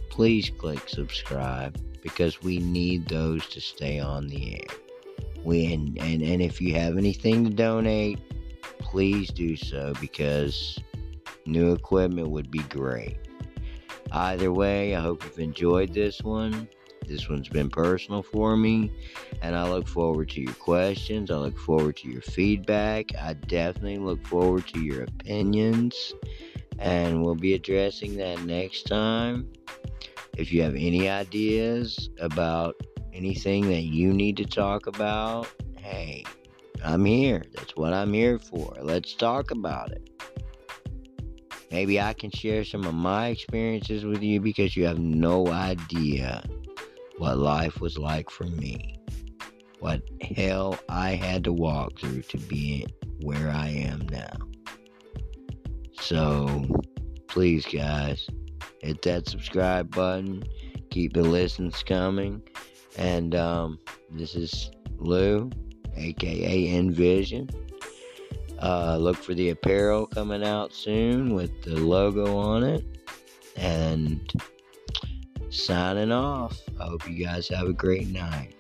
Please 0.10 0.50
click 0.50 0.90
subscribe 0.90 1.80
because 2.04 2.44
we 2.44 2.60
need 2.60 3.08
those 3.08 3.48
to 3.48 3.62
stay 3.62 4.00
on 4.00 4.28
the 4.28 4.56
air. 4.56 4.78
We 5.44 5.74
and, 5.74 5.98
and, 6.00 6.22
and 6.22 6.42
if 6.42 6.62
you 6.62 6.76
have 6.76 6.98
anything 6.98 7.46
to 7.46 7.50
donate, 7.50 8.20
please 8.80 9.30
do 9.30 9.56
so 9.56 9.94
because 10.00 10.80
new 11.46 11.74
equipment 11.74 12.30
would 12.30 12.52
be 12.52 12.60
great. 12.64 13.18
Either 14.12 14.52
way, 14.52 14.96
I 14.96 15.02
hope 15.02 15.24
you've 15.24 15.40
enjoyed 15.40 15.94
this 15.94 16.22
one. 16.22 16.68
This 17.08 17.28
one's 17.28 17.50
been 17.50 17.70
personal 17.70 18.24
for 18.24 18.56
me, 18.56 18.92
and 19.42 19.56
I 19.56 19.70
look 19.70 19.88
forward 19.88 20.30
to 20.30 20.42
your 20.42 20.54
questions. 20.54 21.32
I 21.32 21.36
look 21.36 21.58
forward 21.58 21.98
to 21.98 22.10
your 22.10 22.22
feedback. 22.22 23.12
I 23.20 23.34
definitely 23.34 23.98
look 23.98 24.26
forward 24.26 24.68
to 24.68 24.80
your 24.80 25.04
opinions, 25.04 26.14
and 26.80 27.24
we'll 27.24 27.36
be 27.36 27.56
addressing 27.56 28.16
that 28.18 28.44
next 28.46 28.84
time. 28.84 29.52
If 30.38 30.52
you 30.52 30.64
have 30.64 30.76
any 30.76 31.10
ideas 31.10 32.10
about 32.20 32.76
anything 33.14 33.70
that 33.70 33.84
you 33.84 34.14
need 34.14 34.38
to 34.38 34.46
talk 34.46 34.88
about, 34.88 35.48
hey, 35.78 36.24
I'm 36.84 37.06
here. 37.06 37.44
That's 37.54 37.76
what 37.76 37.94
I'm 37.94 38.14
here 38.14 38.40
for. 38.40 38.76
Let's 38.82 39.14
talk 39.14 39.52
about 39.52 39.92
it. 39.92 40.10
Maybe 41.72 42.00
I 42.00 42.14
can 42.14 42.30
share 42.32 42.64
some 42.64 42.84
of 42.86 42.94
my 42.94 43.28
experiences 43.28 44.06
with 44.06 44.22
you 44.22 44.40
because 44.40 44.76
you 44.76 44.86
have 44.86 45.00
no 45.00 45.48
idea 45.48 46.44
what 47.18 47.38
life 47.38 47.80
was 47.80 47.98
like 47.98 48.30
for 48.30 48.46
me. 48.46 49.00
What 49.80 50.02
hell 50.36 50.78
I 50.90 51.12
had 51.12 51.44
to 51.46 51.54
walk 51.54 52.00
through 52.00 52.22
to 52.24 52.38
be 52.38 52.86
where 53.22 53.50
I 53.50 53.70
am 53.70 54.08
now. 54.10 54.38
So, 56.00 56.66
please, 57.28 57.66
guys, 57.66 58.28
hit 58.84 59.02
that 59.04 59.28
subscribe 59.28 59.94
button. 59.96 60.44
Keep 60.90 61.14
the 61.14 61.22
listens 61.22 61.82
coming. 61.84 62.42
And 62.98 63.34
um, 63.34 63.80
this 64.12 64.36
is 64.36 64.72
Lou, 64.98 65.50
aka 65.96 66.76
Envision. 66.76 67.50
Uh, 68.60 68.98
look 68.98 69.18
for 69.18 69.34
the 69.34 69.50
apparel 69.50 70.06
coming 70.08 70.44
out 70.44 70.74
soon 70.74 71.34
with 71.34 71.64
the 71.64 71.76
logo 71.76 72.38
on 72.38 72.64
it. 72.64 72.86
And 73.56 74.32
signing 75.50 76.12
off. 76.12 76.60
I 76.80 76.86
hope 76.86 77.08
you 77.08 77.24
guys 77.24 77.48
have 77.50 77.68
a 77.68 77.74
great 77.74 78.08
night. 78.10 78.56